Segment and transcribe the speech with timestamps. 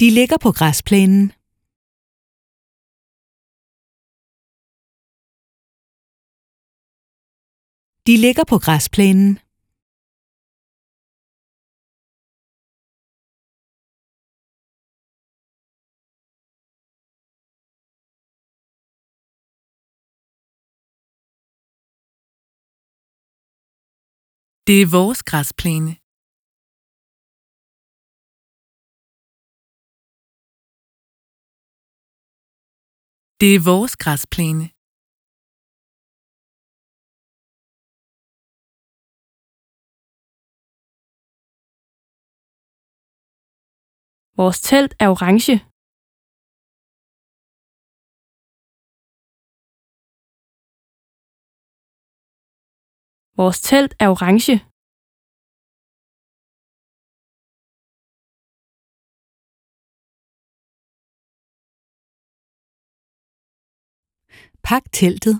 [0.00, 1.32] De ligger på græsplænen.
[8.06, 9.30] De ligger på græsplænen.
[24.66, 25.97] Det er vores græsplæne.
[33.40, 34.66] Det er vores græsplæne.
[44.40, 45.54] Vores telt er orange.
[53.40, 54.67] Vores telt er orange.
[64.62, 65.36] Pak teltet.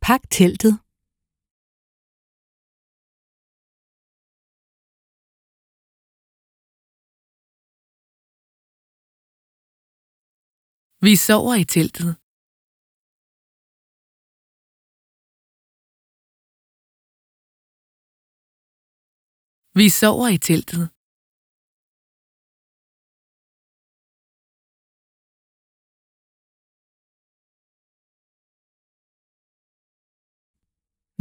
[0.00, 0.74] Pak teltet.
[11.04, 12.25] Vi sover i teltet.
[19.80, 20.84] Vi sover i teltet.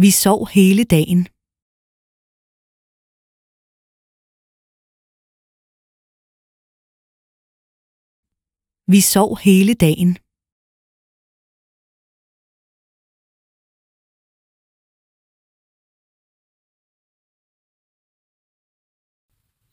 [0.03, 1.22] Vi sov hele dagen.
[8.92, 10.24] Vi sov hele dagen.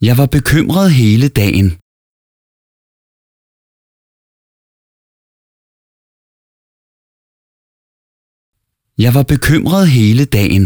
[0.09, 1.69] Jeg var bekymret hele dagen.
[9.05, 10.65] Jeg var bekymret hele dagen.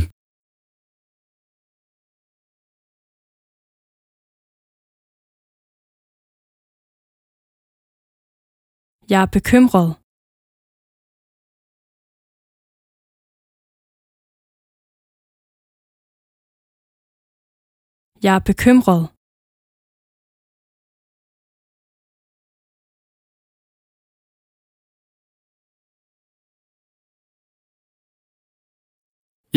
[9.12, 9.88] Jeg er bekymret.
[18.25, 19.16] Jeg er bekymret.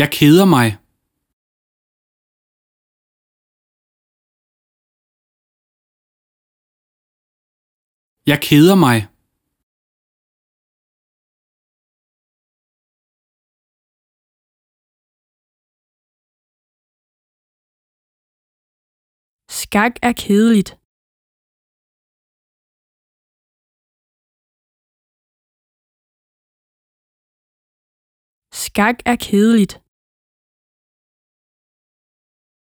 [0.01, 0.69] Jeg keder mig.
[8.31, 8.99] Jeg keder mig.
[19.59, 20.69] Skak er kedeligt.
[28.63, 29.88] Skak er kedeligt.